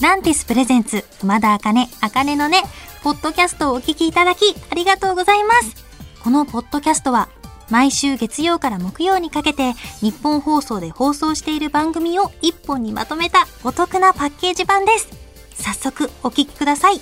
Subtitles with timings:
[0.00, 2.62] ランティスプレゼンツ、熊田茜、茜のね、
[3.02, 5.76] ポッドキャストをお聞きいただき、ありがとうございます。
[6.24, 7.28] このポッドキャストは、
[7.68, 15.08] 毎週月曜から木曜にかけて、日本放送で放送している番組を一本にまとめたお得なパッケージ版です。
[15.52, 16.98] 早速、お聞きください。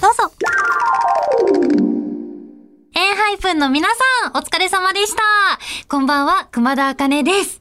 [0.00, 0.30] どうぞ。
[2.94, 3.88] エンハイフンの皆
[4.22, 5.22] さん、お疲れ様でした。
[5.88, 7.60] こんばんは、熊田茜です。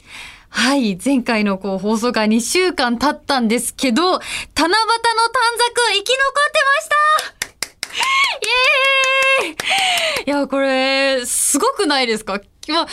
[0.57, 0.97] はい。
[1.03, 4.79] 前回のこう放送が2週間経ったんですけど、七夕の短冊
[5.97, 6.95] 生き残ってました
[9.43, 12.39] イエーイいや、これ、すごくないですか？
[12.71, 12.87] まあ、隠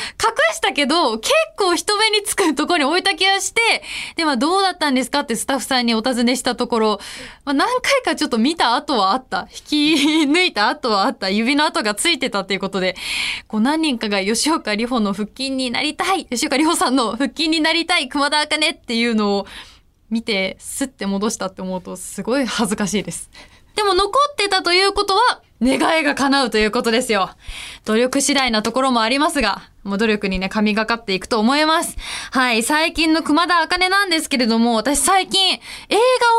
[0.55, 3.61] したけど、結構人目につくところに置いた気がして、
[4.17, 7.01] で、まあ、どうだったんですかってスタッフさんにお尋ねしたところ、
[7.45, 9.49] まあ、何回かちょっと見た後はあった。
[9.51, 11.31] 引き抜いた後はあった。
[11.31, 12.97] 指の跡がついてたっていうことで、
[13.49, 19.47] こう何人かが吉岡里帆の腹筋になりたい、吉岡里帆さんの腹筋になりたい、熊田茜っていうのを
[20.11, 23.31] 見て、スッて戻したって思うと、すごい恥ずかしいです。
[23.75, 27.31] でも残ってたということは、願いが叶うということですよ。
[27.85, 31.97] 努力次第なところもありますが、もう努力にね、神がかっていくと思います。
[32.33, 35.61] はい、最近の熊田茜なんですけれども、私最近映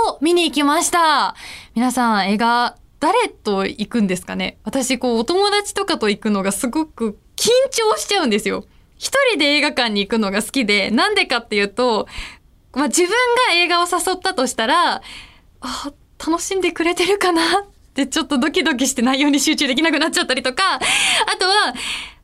[0.05, 1.35] 画を見に行きました。
[1.75, 4.57] 皆さん映画、誰と行くんですかね？
[4.63, 8.65] 私こうお友達とかと行くのがすごく緊張しちゃうんですよ。
[8.97, 12.07] 一人で映画館に行くのが好きで、なんでかっていうと、
[12.73, 13.09] まあ、自分
[13.49, 15.01] が映画を誘ったとしたら、
[15.59, 15.91] あ、
[16.25, 20.79] 楽しんでくれてるかなてちょっとドキドキして内容に集中できなくなっちゃったりとか、あ
[21.37, 21.73] とは、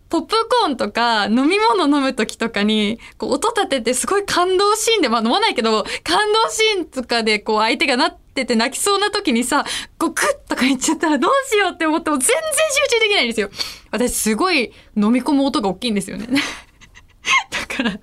[0.09, 9.64] ポップコーンとか飲み物飲む時とかに、こう音立ててすごい感動シーンで、まあ飲まないけど、感動シーンとかでこう相手がなってて泣きそうな時にさ、
[10.00, 13.50] こうクッとか言っちゃったらどうしようって思っても全然集中できないんですよ。
[13.92, 16.28] 私すごい飲み込む音が大きいんですよね。
[17.52, 18.00] だから、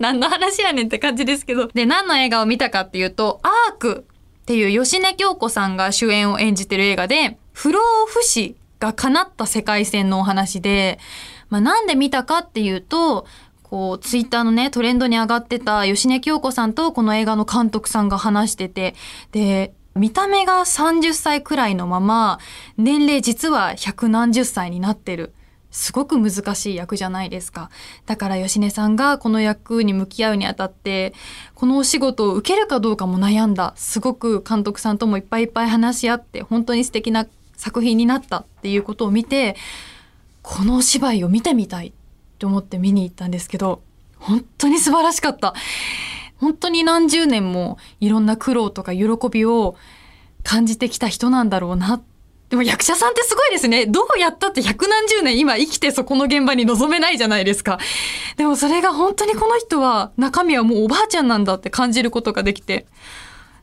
[0.00, 1.68] 何の話やねんって感じですけど。
[1.68, 4.06] で、何の映画を見たかっていうと、アーク
[4.48, 10.98] っていう吉根京子さんが主演を演じてる映画で、不老不死が叶った世界線のお話で、
[11.50, 13.26] まあ、なんで見たかっていうと、
[13.62, 18.94] こう、ツイッターのね、トレンドに上がってた吉根京子さんとこの映画の監督さんが話してて、
[19.32, 22.38] で、見た目が30歳くらいのまま、
[22.78, 25.34] 年齢実は百何十歳になってる。
[25.70, 27.70] すごく難しい役じゃないですか。
[28.06, 31.14] だから吉根さんがこの役に向き合うにあたって、
[31.54, 33.74] このお仕事を受けるかどうかも悩んだ。
[33.76, 37.26] すごく監督さんともいっぱいいっぱい話し合って、本当に素敵な
[37.56, 39.56] 作品になったっていうことを見て、
[40.42, 41.92] このお芝居を見てみたいっ
[42.38, 43.82] て思って見に行ったんですけど、
[44.16, 45.54] 本当に素晴らしかった。
[46.38, 49.76] 本当に何十年もいろんな苦労とか喜びを
[50.44, 52.17] 感じてきた人なんだろうなって
[52.50, 53.86] でも役者さんってすごいですね。
[53.86, 57.78] どうやったって百何十年今生きてそこの現場に臨めないじゃないですか。
[58.36, 62.86] でもそれが本当にこの人は中身はもうおばあちゃんなんだって感じることができて。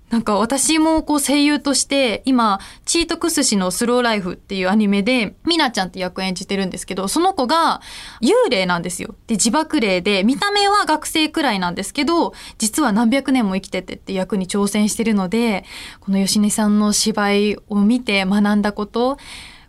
[0.10, 7.82] なんか私もこう声優として今、チートクスシのスローライフっていうアニメで、ミナちゃんって役演じてるんですけど、その子が
[8.22, 9.16] 幽霊なんですよ。
[9.28, 15.66] で、自爆霊で、見た目は学生くらいなんですけど、実は何百年も生きててって役に挑戦してるので、
[16.00, 19.18] この吉根さんの芝居を見て学んだこと、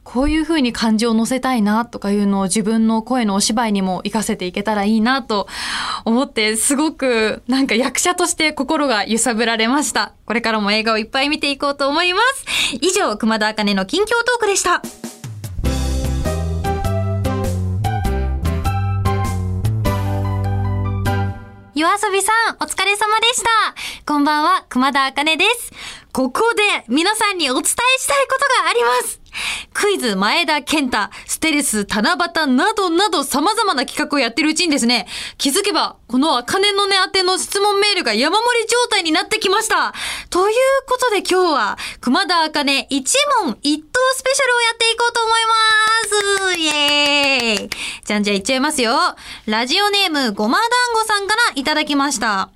[0.07, 5.49] こういうふうに感情を乗せたいなとかいうのを自分の声のお芝居にも活かせていけたらいいなと
[6.05, 10.13] 思ってすごくなんか役者として心が揺さぶられました。
[10.25, 12.77] これからも映画をいっぱい見ていこうと思います。
[12.81, 14.81] 以上、熊田茜の近況トークでした。
[21.75, 23.49] 夜遊びさん、お疲れ様でした。
[24.07, 25.73] こんばんは、熊田茜です。
[26.13, 27.65] ここで皆さんにお伝え
[28.01, 29.26] したいことがあります。
[29.73, 35.07] クイズ前田健太、ステレス七夕などなど様々な企画をやってるうちにですね、
[35.39, 39.93] 気づけば、この茜の音当ての質問メールが山盛り状態になってきました。
[40.31, 40.57] という
[40.89, 46.59] ことで今日は、熊田茜一問一答スペシャルをやっていこうと思います。
[46.59, 47.71] イエーイ
[48.05, 48.97] じゃんじゃいっちゃいますよ。
[49.47, 52.51] ラジオネームごま団子さんからいただきました。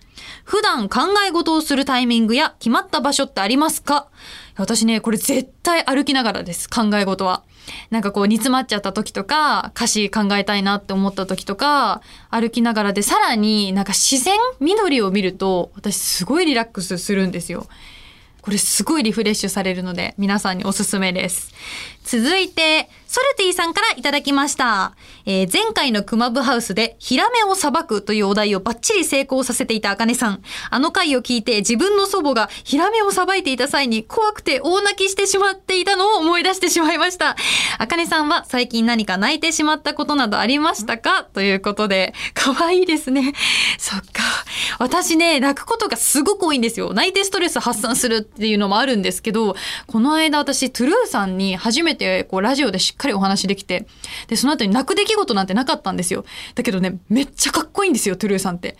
[0.44, 4.08] 普段考え事をするタイミングや決まった場所ってありますか？
[4.56, 7.44] 私ね、これ絶対歩きながらです、考え事は。
[7.90, 12.00] なんかこう煮詰まっちゃった時とか、歌詞考えたいなって思った時とか、
[12.30, 17.66] 歩きながらで、さらになんか自然緑を見ると、私すごいリラックスするんですよ。
[18.42, 21.52] これすごいリフレッシュされるので、皆さんにおすすめです。
[22.04, 24.94] 続いて、ソルティさんからいただきました。
[25.26, 30.42] えー、前回のクマブハウスで、ヒラメを裁くというお題をバッチリ成功させていたあかねさん。
[30.70, 37.36] あの回を聞いて、自分の祖母がヒラメを裁いていた際に怖くて大泣きしてしまっていたのを思い出してしまいました。
[37.78, 41.24] あかねさんは最近何か泣いてしまったことなどありましたか？
[41.24, 43.34] ということで、可愛いですね。
[43.78, 44.22] そっか。
[44.78, 46.92] 私ね、泣くことがすごく多いんですよ。
[46.92, 49.56] 泣いてストレス発散するっていうのもあるんですけど、
[49.86, 53.86] この間私、トゥルーさんに初めてこうラジオでしっかりお話できて、
[54.28, 56.24] で、その後に泣く出来事なんてなかったんですよ。
[56.54, 58.76] だけどね、めっちゃかっこいいんですよ、トゥルーさんって。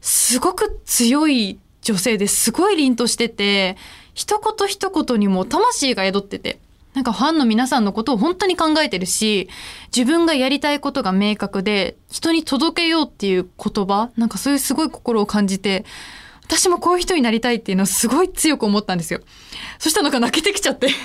[0.00, 3.76] すごく強い女性ですごい凛としてて、
[4.14, 6.58] 一言一言にも魂が宿ってて。
[6.94, 9.48] なんかファンの皆さんのことを本当に考えてるし、
[9.96, 15.86] 自分がやりたいことが明確で、人に届けようっていう言葉、なんかそういうすごい心を感じて、
[16.44, 19.20] 私もこういう人になりたいっていうのをすごい強く思ったんですよ。
[19.78, 20.88] そしたらなんか泣けてきちゃって。
[20.88, 20.98] 憧れ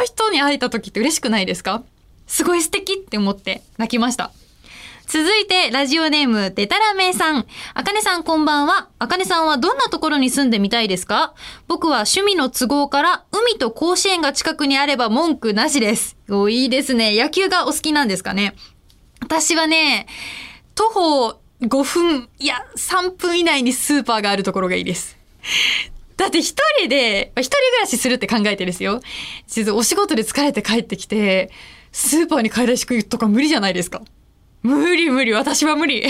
[0.00, 1.84] の人に会えた時って嬉しくないですか？
[2.26, 4.32] すごい素敵って思って泣きました。
[5.06, 7.46] 続いて、ラジオネーム、デタラメさん。
[7.74, 8.88] あかねさんこんばんは。
[8.98, 11.34] あかねさんはどんなところに住んでみたいですか？
[11.68, 16.16] 僕は趣味の都合から、海と甲子園が近くにあれば文句なしです。
[16.30, 17.18] お、いいですね。
[17.18, 18.54] 野球がお好きなんですかね？
[19.20, 20.06] 私はね、
[20.74, 25.18] 徒歩5分、いや、3分以内にスーパーがあるところがいいです。
[26.16, 29.00] だって一人で、一人暮らしするって考えてですよ。
[29.74, 31.50] お仕事で疲れて帰ってきて、
[31.90, 34.02] スーパーに買い出し行くとか無理じゃないですか。
[34.62, 36.02] 無理無理、私は無理。
[36.02, 36.08] 帰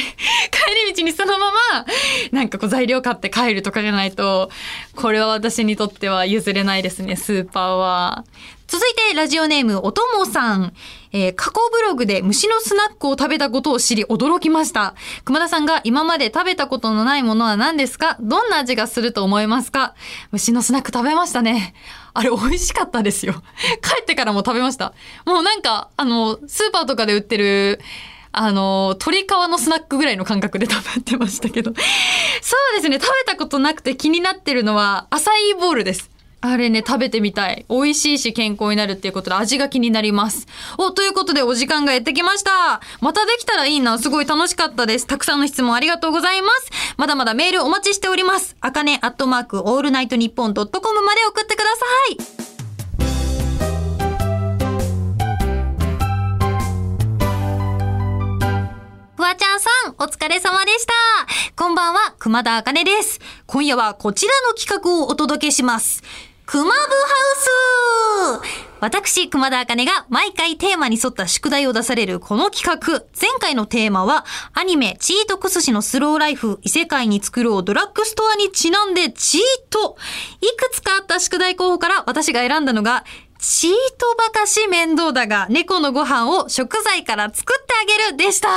[0.86, 1.86] り道にそのまま、
[2.32, 4.50] なんかこう材料買って帰るとかじゃないと、
[4.94, 8.24] これは私にとっては譲れないですね、スーパーは。
[8.66, 10.72] 続いて、ラジオネーム、おともさん。
[11.14, 14.94] えー、過去ブログで虫のスナックを食べたことを知り驚きました。
[15.26, 18.16] 熊田さんが今まで食べたことのないものは何ですか？
[18.20, 19.94] どんな味がすると思いますか？
[20.30, 21.74] 虫のスナック食べましたね。
[22.14, 23.34] あれ美味しかったですよ。
[23.82, 24.94] 帰ってからも食べました。
[25.26, 27.78] もうなんか、あの、スーパーとかで売ってる、
[28.32, 31.72] あの、鶏皮のスナックぐらいの感覚で食べてましたけど。
[31.72, 36.10] そうですね、食べたことなくて気になってるのは、アサイーボールです。
[36.44, 37.64] あれね、食べてみたい。
[37.68, 40.48] 美味しいし健康になるっていうことで味が気になります。
[40.76, 42.80] お、ということでお時間がやってきました。
[43.00, 43.96] またできたらいいな。
[43.98, 45.06] すごい楽しかったです。
[45.06, 46.70] たくさんの質問ありがとうございます。
[46.96, 48.56] まだまだメールお待ちしております。
[48.60, 52.51] あかねアットマークオールナイトニッポンドットコムまで送ってください。
[60.32, 60.92] れ様でした。
[61.56, 63.20] こんばんは、熊田茜です。
[63.46, 66.02] 今夜はこちらの企画をお届けします。
[66.46, 66.78] 熊部ハ
[68.38, 68.48] ウス
[68.80, 73.04] 私、熊田茜が毎回テーマに沿った宿題を出されるこの企画。
[73.20, 74.24] 前回のテーマは、
[74.54, 79.98] アニメ、チートクスシのスローライフ、異世界に作ろうドラッグストアにちなんでチート。
[80.40, 83.04] いくつかあった宿題候補から私が選んだのが、
[83.38, 88.48] チートばかし面倒だが、猫のご飯を食材から作ってあげるでした。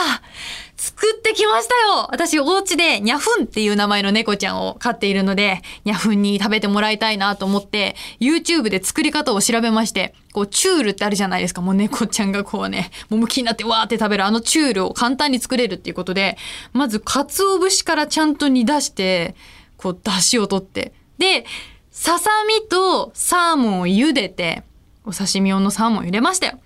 [0.78, 11.62] 作ってきましたよ私、お家でニャフンっていう名前の猫ちゃんを飼っているので、ニャフンに食べてもらいたいなと思って、YouTube で作り方を調べまして、こう、チュールってあるじゃないですか。
[11.62, 16.38] もう猫ちゃんがこうね、もむきになってわーって食べるあのチュールを簡単に作れるっていうことで、
[16.74, 19.36] まず、鰹節からちゃんと煮出して、
[19.78, 21.46] こう、出汁を取って、で、
[21.92, 24.64] ささみとサーモンを茹でて、
[25.06, 26.60] お刺身用のサーモン入れましたよ。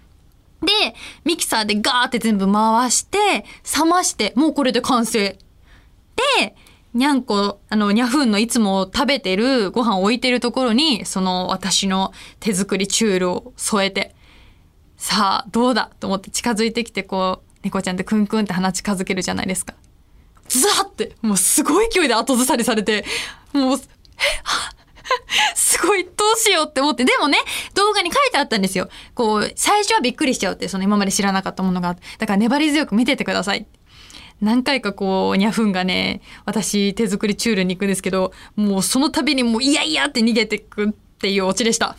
[0.62, 3.46] で、ミキサーでガーって全部回して、
[3.78, 5.38] 冷まして、もうこれで完成。
[6.40, 6.56] で、
[6.94, 14.16] にゃんこ、あの、にゃふんのいつも食べてるご飯を置いてるところに、その私の手作りチュールを添えて、
[14.98, 15.92] さあ、どうだ？
[16.00, 19.76] と思って近づいてきて、こう、猫ちゃんってクンクンって鼻近づけるじゃないですか。
[20.50, 23.06] ズワって、もうすごい勢いで後ずさりされて、
[23.54, 23.82] もう、え、
[25.56, 27.06] すごい、どうしようって思って。
[27.06, 27.38] でもね、
[27.76, 28.90] 動画に書いてあったんですよ。
[29.14, 31.96] こう、最初はびっくりしちゃうって、その今まで知らなかったものが。
[32.18, 33.66] だから粘り強く見ててください。
[34.42, 41.96] 何回かこう、ニャフンがね、私手作りチュールに行くんですけど、もうその度にもういやいやって逃げてくっていうオチでした。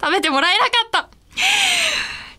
[0.00, 1.08] 食べてもらえなかった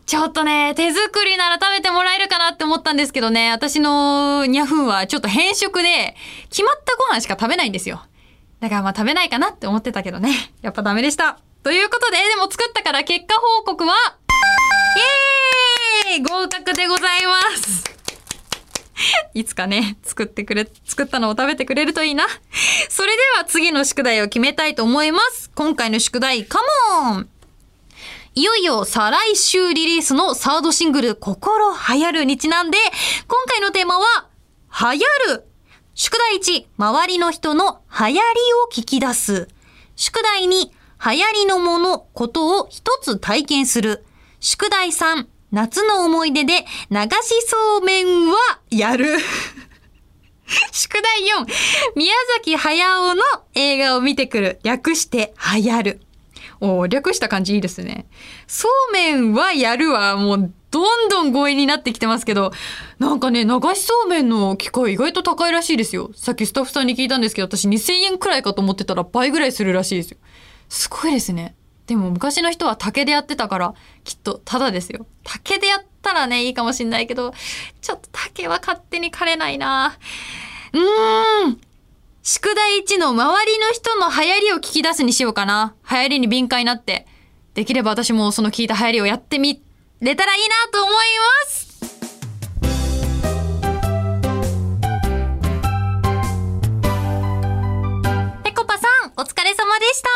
[0.06, 6.16] ちょっとね、手作りなら食べてもらえるかなって思ったんですけどね、私のニャフンはちょっと変色で、
[6.50, 8.01] 決まったご飯しか食べないんですよ。
[8.60, 10.52] だからまあ食べないかなって思ってたけどね。
[10.62, 11.40] やっぱダメでした。
[11.64, 13.94] ということで、でも作ったから結果報告は、
[16.08, 17.84] イエーイ合格でございます
[19.34, 22.26] いつかね、作ってくれ、作ったのを食べてくれるといいな。
[22.90, 25.52] それでは次の宿題を決めたいと思います。
[25.56, 26.60] 今回の宿題、カ
[26.94, 27.30] モン
[28.36, 32.78] いよいよ再来週リリースのサードシングル、心流行るにちなんで、
[33.28, 34.28] 今回のテーマは、
[34.94, 35.47] 流行る
[36.00, 38.22] 宿題1、周りの人の流行りを
[38.72, 39.48] 聞き出す。
[39.96, 44.06] 宿題2、流行りのもの、ことを一つ体験する。
[44.39, 48.38] 宿題3、夏の思い出で流しそうめんは
[48.70, 49.18] やる。
[50.72, 51.48] 宿題4、
[51.96, 53.24] 宮崎駿の
[53.56, 54.60] 映画を見てくる。
[54.62, 56.07] 略して流行る。
[56.60, 58.08] お略した感じいいですね。
[58.48, 62.52] そうめんはやるはもうどんどん強引になってきてますけど、
[63.00, 66.12] なんかね、流しそうめんの機械意外と高いらしいですよ。
[66.16, 70.18] さっきスタッフさんに聞いたんですけど、私2000円くらいかと思ってたら倍ぐらいするらしいですよ。
[70.70, 71.56] すごいですね。
[71.86, 73.74] でも昔の人は竹でやってたから、
[74.04, 75.06] きっとただですよ。
[75.24, 77.34] 竹でやったらね、いいかもしんないけど、
[77.82, 79.98] ちょっと竹は勝手に枯れないな
[80.74, 81.62] うーん。
[82.29, 85.75] 宿題1の周りの人の流行りを聞き出すにしようかな。
[85.89, 87.07] 流行りに敏感になって。
[87.53, 89.63] できれば私もその聞いた流行りをやってみ
[90.01, 91.67] れたらいいなと思います
[98.43, 100.10] ぺこぱさん、お疲れ様でした。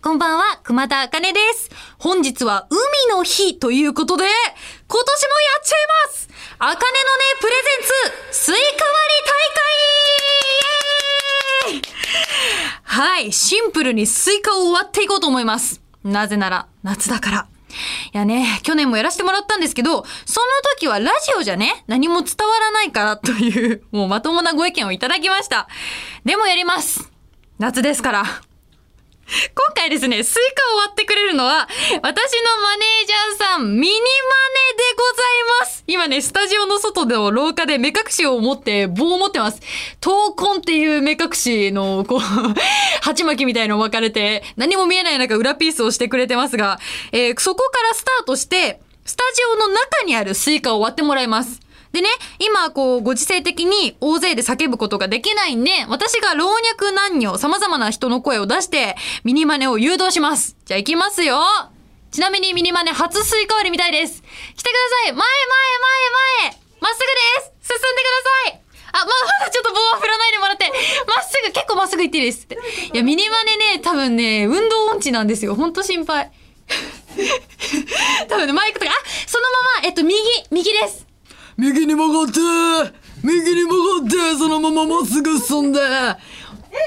[0.00, 1.70] こんばんは、熊田茜です。
[1.98, 6.28] 本日は海の日ということで、今年もやっちゃいます
[6.60, 6.78] 茜のね、
[7.40, 8.74] プレゼンツ、スイカ割り
[9.26, 9.97] 大会
[12.98, 15.80] はい、シンプルにスイカを割っていこうと思います。
[16.02, 17.46] なぜなら、夏だから。
[18.12, 25.68] いやね、去年もやらせてもらったんですけど、その時はラジオじゃね、何も伝わらないからという、もうまともなご意見をいただきました。
[26.24, 27.08] でもやります。
[27.60, 28.47] 夏ですから。
[29.54, 31.68] 今回ですね、スイカを割ってくれるのは、
[32.02, 34.02] 私のマネージャーさん、ミニマネで
[34.96, 35.84] ございます。
[35.86, 39.60] 今ね、スタジオの外の廊下で目隠しを持って棒を持ってます。
[40.00, 42.20] 闘魂っていう目隠しの、こう、
[43.02, 46.80] 鉢巻きみたいのを巻かれて、何も見えない中裏ピースをしてくれてますが、
[47.12, 51.60] えーそこからスタートして、スタジオの中にあるスイカを割ってもらいます。
[51.92, 60.56] でね、今、こう、ご時世的に大勢で叫ぶことができないんで、私が老若男女、様々な人の声を出して、ミニマネを誘導します。
[60.66, 61.40] じゃあ行きますよ。
[62.10, 64.22] ちなみにミニマネ初スイカ割りみたいです。
[64.22, 65.24] 来てください前前
[66.42, 67.04] 前前まっすぐ
[67.42, 70.64] です進んでくださいあ、ま、まだちょっと棒は振らないでもらって、
[71.06, 72.56] まっすぐ、結構まっすぐ行っていいですって。
[72.94, 75.54] いや、ミニマネね、多分ね、運動音痴なんですよ。
[75.54, 76.30] ほんと心配。
[78.28, 78.94] 多分ね、マイクとか、あ、
[79.26, 80.18] そのまま、えっと、右、
[80.50, 81.07] 右です。
[81.58, 82.38] 右に曲がって
[83.18, 85.80] 右に曲がってそのまままっすぐ進んで。
[85.82, 85.82] え、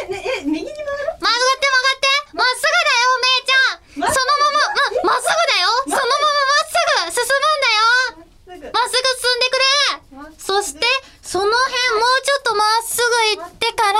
[0.08, 1.20] ね、え、右に曲がる？
[1.20, 2.08] 曲がって曲がって。
[2.32, 4.16] まっすぐだよ、おめえちゃん。
[4.16, 6.80] そのまま、ま、まっすぐだよそのまままっす
[7.12, 8.72] ぐ進むんだよすぐ。
[8.72, 9.68] まっすぐ進んでくれ
[10.40, 10.88] そして、
[11.20, 14.00] その辺もうちょっとまっすぐ行ってから、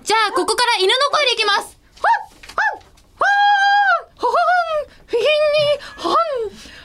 [0.00, 2.24] じゃあ、ここから犬の声でいきますほん
[2.56, 2.88] ほん
[3.20, 6.16] ほーんほほんひひんにほん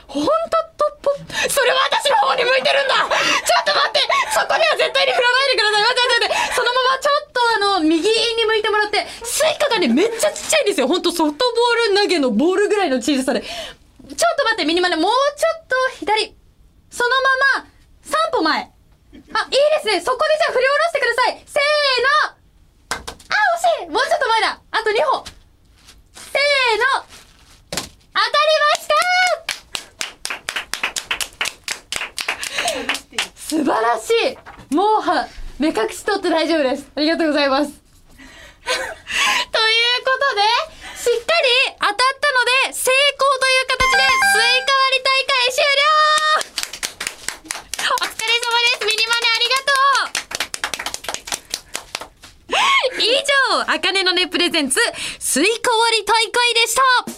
[0.08, 1.08] ほんとっとっぽ
[1.48, 4.00] それは私の方に向いてるんだちょっと待って
[4.32, 13.40] そこでは絶対に振らないでください待って待って待ってそのままちょっとあの、右に向いてもらって、スイカがね、めっちゃちっちゃいんですよほんとソフトボール投げのボールぐらいの小ささで。
[13.40, 13.48] ちょっ
[14.08, 16.34] と待って、ミニマネ、もうちょっと左。
[16.90, 17.68] そのまま、
[18.04, 18.60] 3歩前。
[18.62, 18.66] あ、
[19.14, 19.28] いいで
[19.80, 20.00] すね。
[20.00, 21.44] そこでじゃあ振り下ろしてください。
[21.46, 21.62] せー
[22.02, 22.36] の。
[23.28, 24.60] あ、惜しいもうちょっと前だ。
[24.70, 25.24] あと2歩。
[26.14, 27.04] せーの。
[28.14, 28.98] 当たりました
[33.36, 34.10] 素晴らし
[34.70, 36.90] いもうは、目隠し取って大丈夫です。
[36.94, 37.72] ありがとうございます。
[40.28, 40.44] ことで、
[40.92, 41.48] しっかり
[41.80, 45.88] 当たったので、成功という形で、スイカ割り大会終了。
[47.88, 48.84] お疲れ様です。
[48.84, 50.28] ミニマネありがとう。
[53.00, 54.78] 以上、あかねのねプレゼンツ、
[55.18, 57.17] スイカ割り大会でした。